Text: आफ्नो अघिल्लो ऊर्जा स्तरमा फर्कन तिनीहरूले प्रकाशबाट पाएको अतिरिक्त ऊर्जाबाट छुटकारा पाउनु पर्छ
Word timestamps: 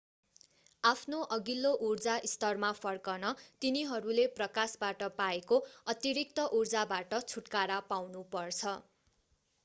आफ्नो 0.83 1.17
अघिल्लो 1.33 1.71
ऊर्जा 1.87 2.13
स्तरमा 2.29 2.69
फर्कन 2.77 3.33
तिनीहरूले 3.61 4.25
प्रकाशबाट 4.39 5.09
पाएको 5.19 5.59
अतिरिक्त 5.93 6.45
ऊर्जाबाट 6.61 7.13
छुटकारा 7.25 7.77
पाउनु 7.91 8.23
पर्छ 8.31 8.73